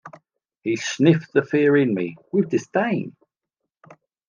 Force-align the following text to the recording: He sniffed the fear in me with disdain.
He 0.63 0.77
sniffed 0.77 1.31
the 1.31 1.43
fear 1.45 1.77
in 1.77 1.93
me 1.93 2.17
with 2.31 2.49
disdain. 2.49 3.15